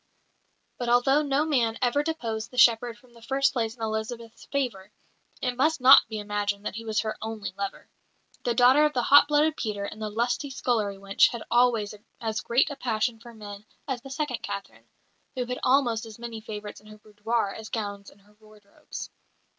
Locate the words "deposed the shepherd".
2.01-2.97